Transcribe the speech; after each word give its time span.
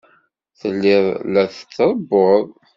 Telliḍ 0.59 1.05
la 1.31 1.43
d-trebbuḍ. 1.47 2.45